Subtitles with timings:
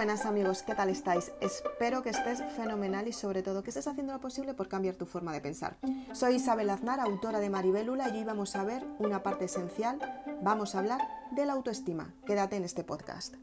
[0.00, 1.30] buenas amigos, ¿qué tal estáis?
[1.42, 5.04] Espero que estés fenomenal y sobre todo que estés haciendo lo posible por cambiar tu
[5.04, 5.76] forma de pensar.
[6.14, 9.98] Soy Isabel Aznar, autora de Maribélula y hoy vamos a ver una parte esencial,
[10.40, 11.02] vamos a hablar
[11.32, 12.14] de la autoestima.
[12.24, 13.34] Quédate en este podcast.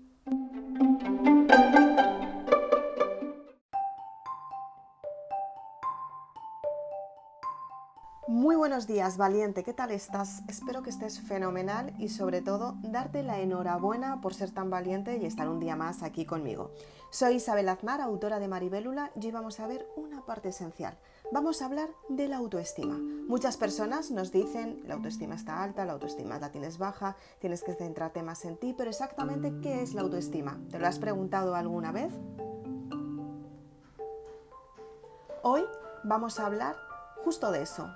[8.68, 10.42] Buenos días, valiente, ¿qué tal estás?
[10.50, 15.26] Espero que estés fenomenal y sobre todo darte la enhorabuena por ser tan valiente y
[15.26, 16.72] estar un día más aquí conmigo.
[17.10, 20.98] Soy Isabel Aznar, autora de Maribélula y hoy vamos a ver una parte esencial.
[21.32, 22.98] Vamos a hablar de la autoestima.
[23.30, 27.74] Muchas personas nos dicen la autoestima está alta, la autoestima la tienes baja, tienes que
[27.74, 30.60] centrarte más en ti, pero exactamente ¿qué es la autoestima?
[30.70, 32.12] ¿Te lo has preguntado alguna vez?
[35.42, 35.64] Hoy
[36.04, 36.76] vamos a hablar
[37.24, 37.90] justo de eso,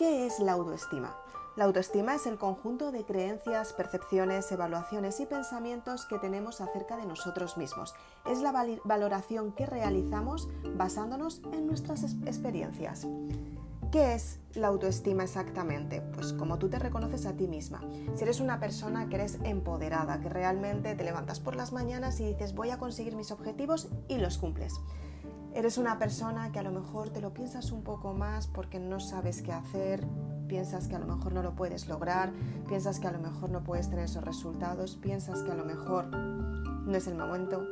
[0.00, 1.14] ¿Qué es la autoestima?
[1.56, 7.04] La autoestima es el conjunto de creencias, percepciones, evaluaciones y pensamientos que tenemos acerca de
[7.04, 7.94] nosotros mismos.
[8.24, 8.50] Es la
[8.84, 13.06] valoración que realizamos basándonos en nuestras experiencias.
[13.92, 16.00] ¿Qué es la autoestima exactamente?
[16.00, 17.82] Pues como tú te reconoces a ti misma.
[18.14, 22.26] Si eres una persona que eres empoderada, que realmente te levantas por las mañanas y
[22.28, 24.80] dices voy a conseguir mis objetivos y los cumples.
[25.52, 29.00] Eres una persona que a lo mejor te lo piensas un poco más porque no
[29.00, 30.06] sabes qué hacer,
[30.46, 32.32] piensas que a lo mejor no lo puedes lograr,
[32.68, 36.06] piensas que a lo mejor no puedes tener esos resultados, piensas que a lo mejor
[36.06, 37.66] no es el momento.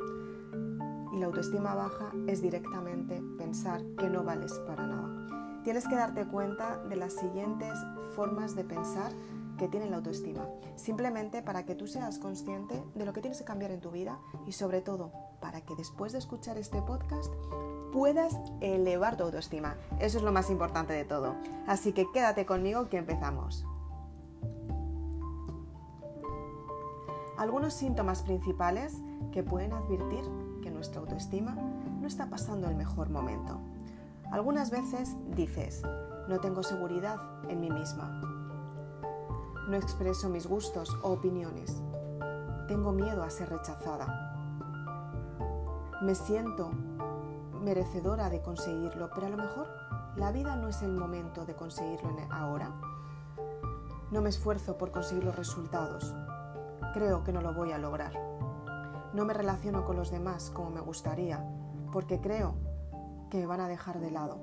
[1.12, 5.62] Y la autoestima baja es directamente pensar que no vales para nada.
[5.62, 7.74] Tienes que darte cuenta de las siguientes
[8.16, 9.12] formas de pensar
[9.56, 13.44] que tiene la autoestima, simplemente para que tú seas consciente de lo que tienes que
[13.44, 17.32] cambiar en tu vida y sobre todo para que después de escuchar este podcast
[17.92, 19.76] puedas elevar tu autoestima.
[19.98, 21.34] Eso es lo más importante de todo.
[21.66, 23.64] Así que quédate conmigo que empezamos.
[27.36, 28.96] Algunos síntomas principales
[29.32, 30.24] que pueden advertir
[30.62, 31.54] que nuestra autoestima
[32.00, 33.60] no está pasando el mejor momento.
[34.32, 35.82] Algunas veces dices,
[36.28, 37.16] no tengo seguridad
[37.48, 38.20] en mí misma,
[39.68, 41.82] no expreso mis gustos o opiniones.
[42.66, 44.27] Tengo miedo a ser rechazada.
[46.00, 46.70] Me siento
[47.60, 49.68] merecedora de conseguirlo, pero a lo mejor
[50.16, 52.72] la vida no es el momento de conseguirlo ahora.
[54.12, 56.14] No me esfuerzo por conseguir los resultados.
[56.94, 58.12] Creo que no lo voy a lograr.
[59.12, 61.44] No me relaciono con los demás como me gustaría,
[61.92, 62.54] porque creo
[63.30, 64.38] que me van a dejar de lado.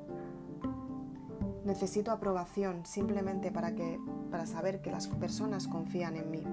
[1.64, 4.00] Necesito aprobación simplemente para, que,
[4.30, 6.44] para saber que las personas confían en mí.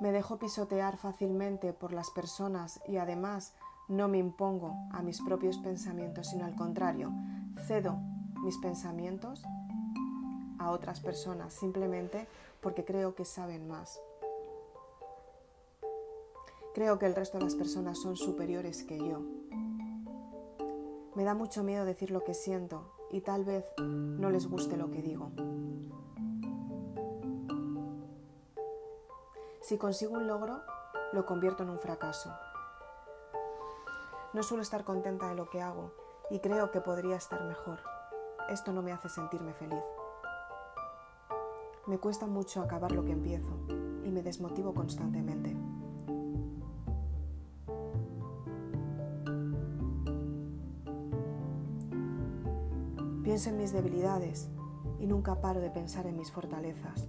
[0.00, 3.54] Me dejo pisotear fácilmente por las personas y además
[3.88, 7.12] no me impongo a mis propios pensamientos, sino al contrario,
[7.66, 7.98] cedo
[8.42, 9.42] mis pensamientos
[10.58, 12.26] a otras personas simplemente
[12.60, 14.00] porque creo que saben más.
[16.74, 19.20] Creo que el resto de las personas son superiores que yo
[21.14, 24.90] me da mucho miedo decir lo que siento y tal vez no les guste lo
[24.90, 25.32] que digo.
[29.60, 30.62] Si consigo un logro,
[31.12, 32.32] lo convierto en un fracaso.
[34.32, 35.92] No suelo estar contenta de lo que hago
[36.30, 37.78] y creo que podría estar mejor.
[38.48, 39.82] Esto no me hace sentirme feliz.
[41.86, 45.56] Me cuesta mucho acabar lo que empiezo y me desmotivo constantemente.
[53.22, 54.48] Pienso en mis debilidades
[54.98, 57.08] y nunca paro de pensar en mis fortalezas.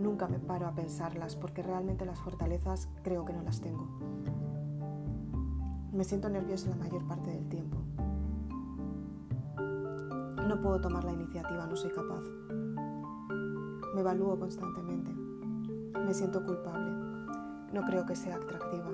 [0.00, 3.86] Nunca me paro a pensarlas porque realmente las fortalezas creo que no las tengo.
[5.92, 7.76] Me siento nerviosa la mayor parte del tiempo.
[10.48, 12.22] No puedo tomar la iniciativa, no soy capaz.
[13.94, 15.12] Me evalúo constantemente.
[15.12, 16.92] Me siento culpable.
[17.74, 18.90] No creo que sea atractiva.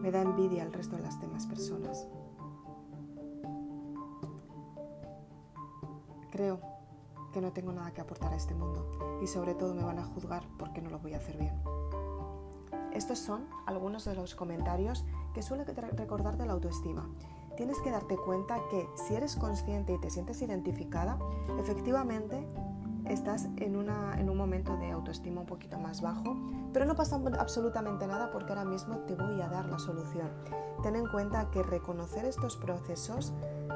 [0.00, 2.08] Me da envidia al resto de las demás personas.
[6.30, 6.71] Creo
[7.32, 10.04] que no tengo nada que aportar a este mundo y sobre todo me van a
[10.04, 11.60] juzgar porque no lo voy a hacer bien.
[12.92, 17.08] Estos son algunos de los comentarios que suele recordar de la autoestima.
[17.56, 21.18] Tienes que darte cuenta que si eres consciente y te sientes identificada,
[21.58, 22.46] efectivamente
[23.12, 26.36] estás en, en un momento de autoestima un poquito más bajo,
[26.72, 30.30] pero no pasa absolutamente nada porque ahora mismo te voy a dar la solución.
[30.82, 33.32] Ten en cuenta que reconocer estos procesos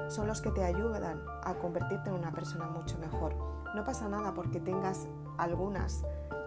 [0.08, 3.34] son los que te ayudan a convertirte en una persona mucho mejor.
[3.74, 5.06] No pasa nada porque tengas
[5.36, 6.04] algunas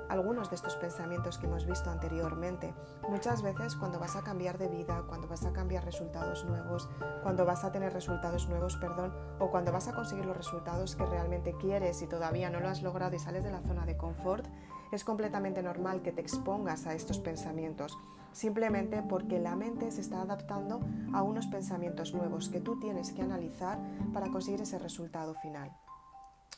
[0.09, 2.73] algunos de estos pensamientos que hemos visto anteriormente.
[3.07, 6.89] Muchas veces cuando vas a cambiar de vida, cuando vas a cambiar resultados nuevos,
[7.23, 11.05] cuando vas a tener resultados nuevos, perdón, o cuando vas a conseguir los resultados que
[11.05, 14.45] realmente quieres y todavía no lo has logrado y sales de la zona de confort,
[14.91, 17.97] es completamente normal que te expongas a estos pensamientos,
[18.31, 20.79] simplemente porque la mente se está adaptando
[21.13, 23.79] a unos pensamientos nuevos que tú tienes que analizar
[24.13, 25.71] para conseguir ese resultado final.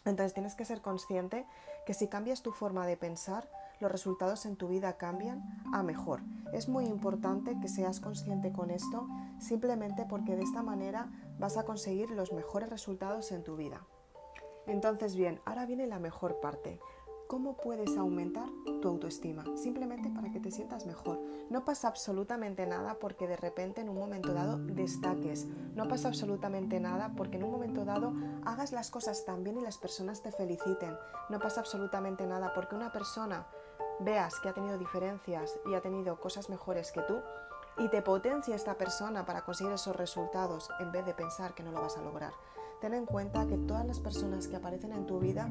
[0.06, 1.46] Entonces tienes que ser consciente
[1.86, 3.50] que si cambias tu forma de pensar,
[3.80, 5.44] los resultados en tu vida cambian
[5.74, 6.22] a mejor.
[6.54, 9.08] Es muy importante que seas consciente con esto,
[9.40, 11.10] simplemente porque de esta manera
[11.40, 13.82] vas a conseguir los mejores resultados en tu vida.
[14.68, 16.80] Entonces bien, ahora viene la mejor parte.
[17.32, 18.50] ¿Cómo puedes aumentar
[18.82, 19.46] tu autoestima?
[19.56, 21.18] Simplemente para que te sientas mejor.
[21.50, 25.48] No pasa absolutamente nada porque de repente en un momento dado destaques.
[25.74, 28.12] No pasa absolutamente nada porque en un momento dado
[28.44, 30.94] hagas las cosas tan bien y las personas te feliciten.
[31.30, 33.48] No pasa absolutamente nada porque una persona
[34.02, 37.22] veas que ha tenido diferencias y ha tenido cosas mejores que tú
[37.78, 41.72] y te potencia esta persona para conseguir esos resultados en vez de pensar que no
[41.72, 42.34] lo vas a lograr
[42.82, 45.50] ten en cuenta que todas las personas que aparecen en tu vida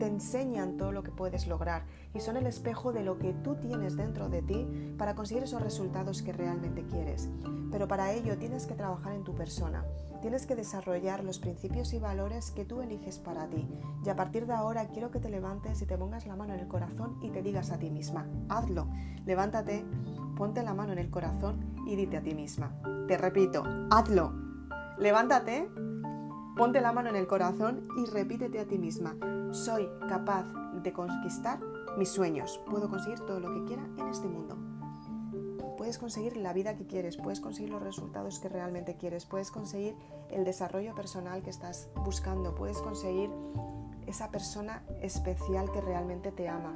[0.00, 3.54] te enseñan todo lo que puedes lograr y son el espejo de lo que tú
[3.54, 4.66] tienes dentro de ti
[4.98, 7.30] para conseguir esos resultados que realmente quieres.
[7.70, 9.84] Pero para ello tienes que trabajar en tu persona,
[10.20, 13.64] tienes que desarrollar los principios y valores que tú eliges para ti.
[14.04, 16.60] Y a partir de ahora quiero que te levantes y te pongas la mano en
[16.60, 18.88] el corazón y te digas a ti misma, hazlo,
[19.24, 19.84] levántate,
[20.36, 22.74] ponte la mano en el corazón y dite a ti misma.
[23.06, 24.32] Te repito, hazlo,
[24.98, 25.70] levántate
[26.56, 29.16] Ponte la mano en el corazón y repítete a ti misma,
[29.52, 30.44] soy capaz
[30.82, 31.58] de conquistar
[31.96, 34.58] mis sueños, puedo conseguir todo lo que quiera en este mundo.
[35.78, 39.96] Puedes conseguir la vida que quieres, puedes conseguir los resultados que realmente quieres, puedes conseguir
[40.30, 43.30] el desarrollo personal que estás buscando, puedes conseguir
[44.06, 46.74] esa persona especial que realmente te ama,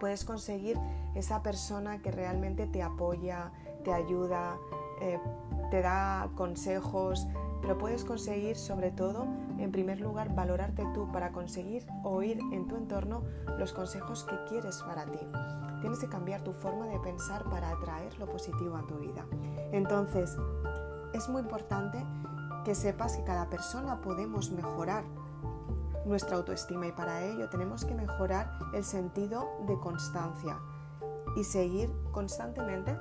[0.00, 0.78] puedes conseguir
[1.14, 3.52] esa persona que realmente te apoya,
[3.84, 4.58] te ayuda,
[5.00, 5.18] eh,
[5.72, 7.26] te da consejos,
[7.62, 9.24] pero puedes conseguir sobre todo,
[9.56, 13.22] en primer lugar, valorarte tú para conseguir oír en tu entorno
[13.58, 15.18] los consejos que quieres para ti.
[15.80, 19.24] Tienes que cambiar tu forma de pensar para atraer lo positivo a tu vida.
[19.72, 20.36] Entonces,
[21.14, 22.04] es muy importante
[22.66, 25.04] que sepas que cada persona podemos mejorar
[26.04, 30.58] nuestra autoestima y para ello tenemos que mejorar el sentido de constancia
[31.34, 32.94] y seguir constantemente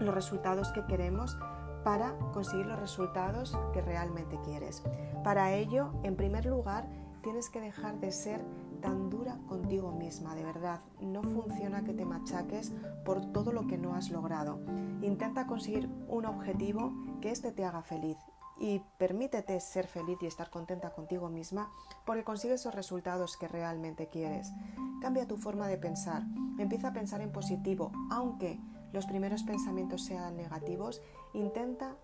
[0.00, 1.38] los resultados que queremos
[1.84, 4.82] para conseguir los resultados que realmente quieres.
[5.24, 6.88] Para ello, en primer lugar,
[7.22, 8.44] tienes que dejar de ser
[8.80, 10.80] tan dura contigo misma, de verdad.
[11.00, 12.72] No funciona que te machaques
[13.04, 14.60] por todo lo que no has logrado.
[15.02, 18.16] Intenta conseguir un objetivo que éste te haga feliz
[18.60, 21.70] y permítete ser feliz y estar contenta contigo misma
[22.04, 24.52] porque consigues esos resultados que realmente quieres.
[25.00, 26.22] Cambia tu forma de pensar.
[26.58, 28.60] Empieza a pensar en positivo, aunque
[28.92, 31.02] los primeros pensamientos sean negativos,
[31.32, 31.96] intenta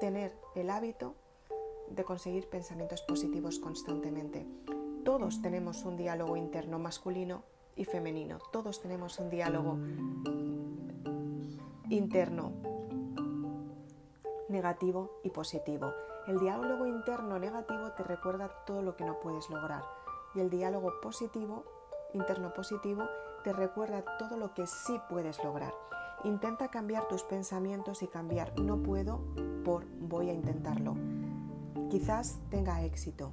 [0.00, 1.14] tener el hábito
[1.90, 4.46] de conseguir pensamientos positivos constantemente.
[5.04, 7.42] Todos tenemos un diálogo interno masculino
[7.76, 8.38] y femenino.
[8.52, 9.78] Todos tenemos un diálogo
[11.88, 12.52] interno
[14.48, 15.92] negativo y positivo.
[16.26, 19.82] El diálogo interno negativo te recuerda todo lo que no puedes lograr
[20.34, 21.64] y el diálogo positivo,
[22.12, 23.04] interno positivo,
[23.44, 25.72] te recuerda todo lo que sí puedes lograr.
[26.24, 29.20] Intenta cambiar tus pensamientos y cambiar no puedo
[29.64, 30.96] por voy a intentarlo.
[31.90, 33.32] Quizás tenga éxito,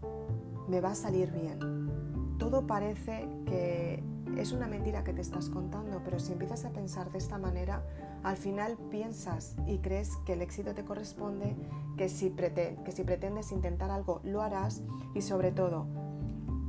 [0.67, 2.37] me va a salir bien.
[2.37, 4.03] Todo parece que
[4.37, 7.83] es una mentira que te estás contando, pero si empiezas a pensar de esta manera,
[8.23, 11.55] al final piensas y crees que el éxito te corresponde,
[11.97, 14.83] que si, que si pretendes intentar algo lo harás
[15.13, 15.87] y sobre todo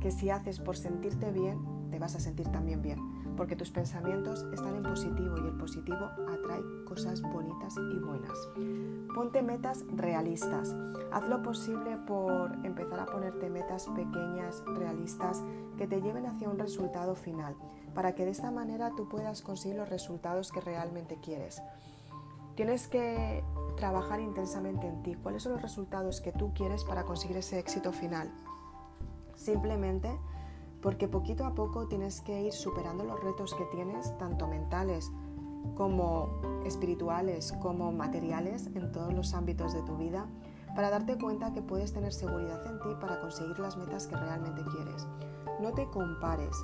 [0.01, 4.45] que si haces por sentirte bien, te vas a sentir también bien porque tus pensamientos
[4.51, 8.49] están en positivo y el positivo atrae cosas bonitas y buenas.
[9.13, 10.75] Ponte metas realistas.
[11.11, 15.43] Haz lo posible por empezar a ponerte metas pequeñas, realistas,
[15.77, 17.55] que te lleven hacia un resultado final,
[17.93, 21.61] para que de esta manera tú puedas conseguir los resultados que realmente quieres.
[22.55, 23.43] Tienes que
[23.75, 25.15] trabajar intensamente en ti.
[25.15, 28.31] ¿Cuáles son los resultados que tú quieres para conseguir ese éxito final?
[29.35, 30.17] Simplemente
[30.81, 35.11] porque poquito a poco tienes que ir superando los retos que tienes, tanto mentales
[35.75, 36.29] como
[36.65, 40.27] espirituales, como materiales, en todos los ámbitos de tu vida,
[40.75, 44.63] para darte cuenta que puedes tener seguridad en ti para conseguir las metas que realmente
[44.71, 45.07] quieres.
[45.59, 46.55] No te compares,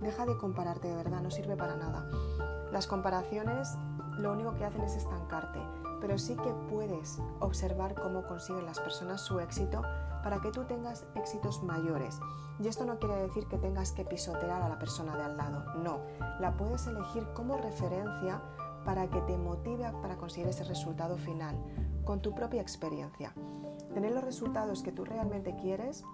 [0.00, 2.06] deja de compararte de verdad, no sirve para nada.
[2.70, 3.76] Las comparaciones
[4.18, 5.60] lo único que hacen es estancarte,
[6.00, 9.82] pero sí que puedes observar cómo consiguen las personas su éxito
[10.22, 12.20] para que tú tengas éxitos mayores.
[12.60, 15.64] Y esto no quiere decir que tengas que pisotear a la persona de al lado,
[15.76, 16.00] no,
[16.40, 18.42] la puedes elegir como referencia
[18.84, 21.56] para que te motive para conseguir ese resultado final,
[22.04, 23.32] con tu propia experiencia.
[23.94, 26.04] Tener los resultados que tú realmente quieres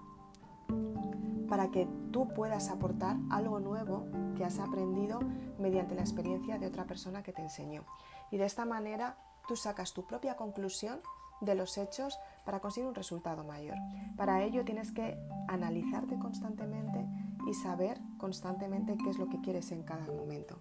[1.47, 5.19] para que tú puedas aportar algo nuevo que has aprendido
[5.57, 7.85] mediante la experiencia de otra persona que te enseñó.
[8.31, 11.01] Y de esta manera tú sacas tu propia conclusión
[11.41, 13.77] de los hechos para conseguir un resultado mayor.
[14.17, 17.05] Para ello tienes que analizarte constantemente
[17.47, 20.57] y saber constantemente qué es lo que quieres en cada momento.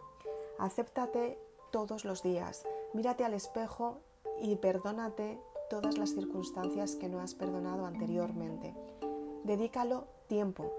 [0.59, 1.39] Acéptate
[1.73, 4.03] todos los días, mírate al espejo
[4.39, 5.41] y perdónate
[5.71, 8.75] todas las circunstancias que no has perdonado anteriormente.
[9.45, 10.71] Dedícalo tiempo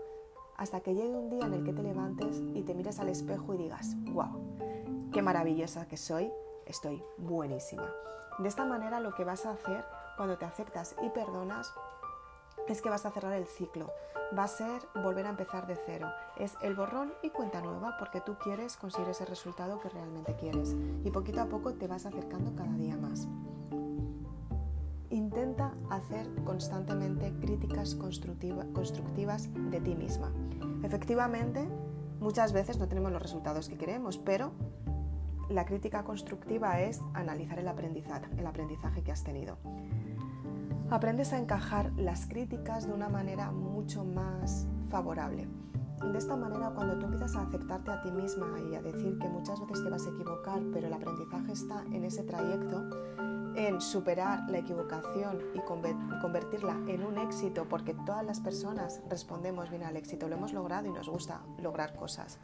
[0.57, 3.55] hasta que llegue un día en el que te levantes y te mires al espejo
[3.55, 6.31] y digas, wow, qué maravillosa que soy,
[6.67, 7.91] estoy buenísima.
[8.37, 9.83] De esta manera lo que vas a hacer
[10.19, 11.73] cuando te aceptas y perdonas
[12.67, 13.89] es que vas a cerrar el ciclo.
[14.38, 16.09] Va a ser volver a empezar de cero.
[16.38, 20.75] Es el borrón y cuenta nueva porque tú quieres conseguir ese resultado que realmente quieres.
[21.05, 23.29] Y poquito a poco te vas acercando cada día más.
[25.09, 30.33] Intenta hacer constantemente críticas constructivas de ti misma.
[30.83, 31.65] Efectivamente,
[32.19, 34.51] muchas veces no tenemos los resultados que queremos, pero
[35.49, 39.57] la crítica constructiva es analizar el aprendizaje, el aprendizaje que has tenido.
[40.91, 45.48] Aprendes a encajar las críticas de una manera mucho más favorable.
[46.01, 49.29] De esta manera, cuando tú empiezas a aceptarte a ti misma y a decir que
[49.29, 52.89] muchas veces te vas a equivocar, pero el aprendizaje está en ese trayecto,
[53.55, 59.84] en superar la equivocación y convertirla en un éxito, porque todas las personas respondemos bien
[59.84, 62.39] al éxito, lo hemos logrado y nos gusta lograr cosas.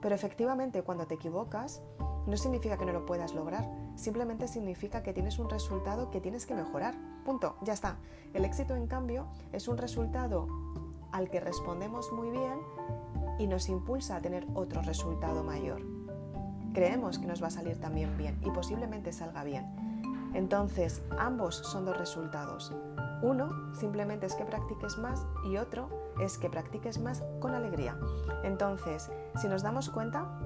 [0.00, 1.82] Pero efectivamente, cuando te equivocas,
[2.26, 6.46] no significa que no lo puedas lograr, simplemente significa que tienes un resultado que tienes
[6.46, 6.94] que mejorar.
[7.24, 7.96] Punto, ya está.
[8.34, 10.48] El éxito, en cambio, es un resultado
[11.12, 12.58] al que respondemos muy bien
[13.38, 15.82] y nos impulsa a tener otro resultado mayor.
[16.74, 19.64] Creemos que nos va a salir también bien y posiblemente salga bien.
[20.34, 22.74] Entonces, ambos son dos resultados.
[23.22, 25.88] Uno simplemente es que practiques más y otro
[26.20, 27.98] es que practiques más con alegría.
[28.44, 30.38] Entonces, si nos damos cuenta,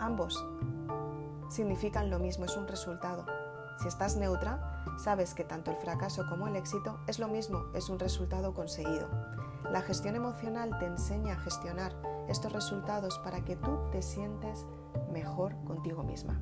[0.00, 0.44] ambos
[1.48, 3.26] significan lo mismo, es un resultado.
[3.80, 7.88] Si estás neutra, sabes que tanto el fracaso como el éxito es lo mismo, es
[7.88, 9.08] un resultado conseguido.
[9.70, 11.94] La gestión emocional te enseña a gestionar
[12.28, 14.66] estos resultados para que tú te sientes
[15.12, 16.40] mejor contigo misma.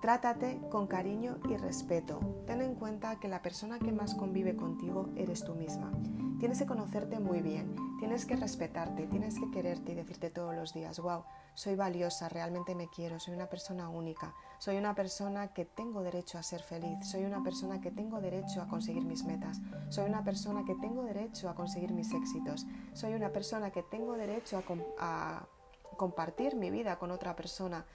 [0.00, 2.20] Trátate con cariño y respeto.
[2.46, 5.90] Ten en cuenta que la persona que más convive contigo eres tú misma.
[6.38, 10.74] Tienes que conocerte muy bien, tienes que respetarte, tienes que quererte y decirte todos los
[10.74, 11.24] días, wow,
[11.56, 16.36] soy valiosa, realmente me quiero, soy una persona única, soy una persona que tengo derecho
[16.36, 20.22] a ser feliz, soy una persona que tengo derecho a conseguir mis metas, soy una
[20.22, 24.62] persona que tengo derecho a conseguir mis éxitos, soy una persona que tengo derecho
[24.98, 25.48] a,
[25.96, 27.86] compartir mi vida con otra persona,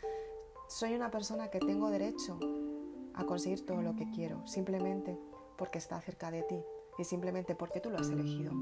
[0.67, 2.39] soy una persona que tengo derecho
[3.13, 5.19] a conseguir todo lo que quiero, simplemente
[5.55, 6.63] porque está cerca de ti
[6.97, 8.53] y simplemente porque tú lo has elegido.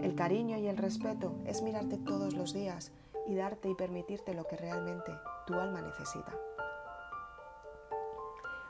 [0.00, 2.92] El cariño y el respeto es mirarte todos los días
[3.28, 5.12] y darte y permitirte lo que realmente
[5.46, 6.32] tu alma necesita.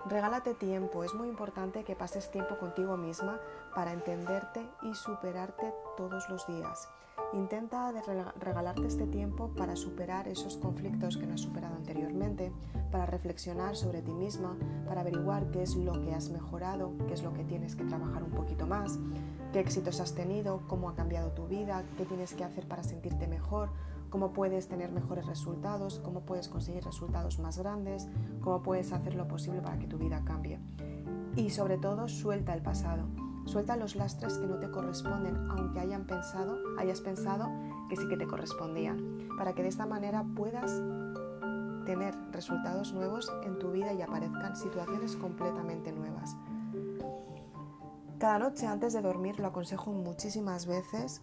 [0.07, 3.41] Regálate tiempo, es muy importante que pases tiempo contigo misma
[3.75, 6.89] para entenderte y superarte todos los días.
[7.35, 7.93] Intenta
[8.41, 12.53] regalarte este tiempo para superar esos conflictos que no has superado anteriormente,
[12.91, 17.23] para reflexionar sobre ti misma, para averiguar qué es lo que has mejorado, qué es
[17.23, 18.99] lo que tienes que trabajar un poquito más,
[19.53, 23.27] qué éxitos has tenido, cómo ha cambiado tu vida, qué tienes que hacer para sentirte
[23.27, 23.69] mejor,
[24.11, 28.09] cómo puedes tener mejores resultados, cómo puedes conseguir resultados más grandes,
[28.41, 30.59] cómo puedes hacer lo posible para que tu vida cambie.
[31.37, 33.07] Y sobre todo, suelta el pasado
[33.49, 37.49] Suelta los lastres que no te corresponden, aunque hayan pensado, hayas pensado
[37.89, 40.71] que sí que te correspondían, para que de esta manera puedas
[41.87, 46.37] tener resultados nuevos en tu vida y aparezcan situaciones completamente nuevas.
[48.19, 51.23] Cada noche antes de dormir, lo aconsejo muchísimas veces,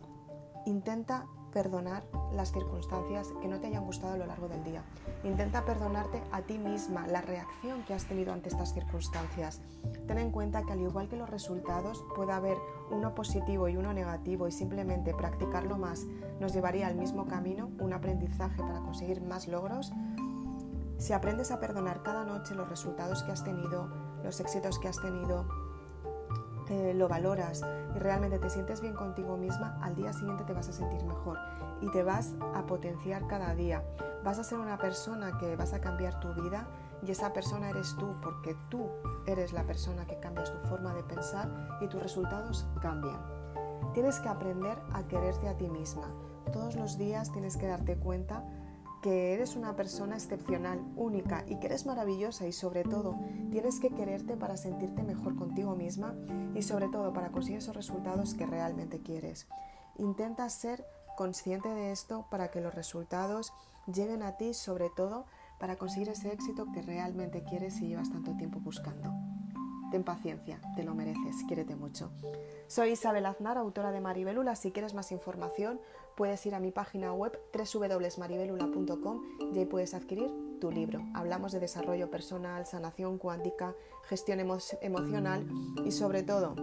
[0.66, 4.84] intenta perdonar las circunstancias que no te hayan gustado a lo largo del día.
[5.24, 9.62] Intenta perdonarte a ti misma la reacción que has tenido ante estas circunstancias.
[10.06, 12.58] Ten en cuenta que al igual que los resultados puede haber
[12.92, 16.06] uno positivo y uno negativo y simplemente practicarlo más
[16.42, 19.94] nos llevaría al mismo camino, un aprendizaje para conseguir más logros.
[20.98, 23.88] Si aprendes a perdonar cada noche los resultados que has tenido,
[24.26, 25.48] los éxitos que has tenido,
[26.70, 27.62] eh, lo valoras
[27.96, 31.38] y realmente te sientes bien contigo misma, al día siguiente te vas a sentir mejor
[31.82, 33.84] y te vas a potenciar cada día.
[34.24, 36.68] Vas a ser una persona que vas a cambiar tu vida
[37.06, 38.90] y esa persona eres tú porque tú
[39.28, 43.22] eres la persona que cambias tu forma de pensar y tus resultados cambian.
[43.94, 46.08] Tienes que aprender a quererte a ti misma.
[46.52, 48.44] Todos los días tienes que darte cuenta
[49.06, 53.20] que eres una persona excepcional, única y que eres maravillosa y sobre todo
[53.52, 56.16] tienes que quererte para sentirte mejor contigo misma
[56.56, 59.46] y sobre todo para conseguir esos resultados que realmente quieres.
[60.00, 60.84] Intenta ser
[61.16, 63.54] consciente de esto para que los resultados
[63.86, 65.28] lleguen a ti sobre todo
[65.60, 69.14] para conseguir ese éxito que realmente quieres y llevas tanto tiempo buscando.
[69.92, 72.12] Ten paciencia, te lo mereces, quiérete mucho.
[72.68, 74.56] Soy Isabel Aznar, autora de Maribelula.
[74.56, 75.80] Si quieres más información,
[76.16, 79.22] puedes ir a mi página web www.maribelula.com
[79.54, 81.02] y ahí puedes adquirir tu libro.
[81.14, 85.48] Hablamos de desarrollo personal, sanación cuántica, gestión emocional
[85.86, 86.56] y sobre todo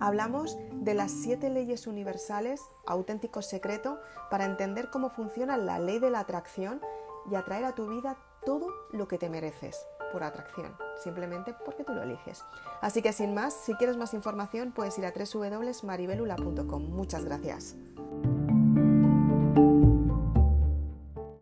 [0.00, 3.98] hablamos de las siete leyes universales, auténtico secreto,
[4.30, 6.80] para entender cómo funciona la ley de la atracción
[7.30, 11.92] y atraer a tu vida todo lo que te mereces por atracción, simplemente porque tú
[11.92, 12.44] lo eliges.
[12.82, 16.82] Así que sin más, si quieres más información puedes ir a www.maribelula.com.
[16.90, 17.74] Muchas gracias.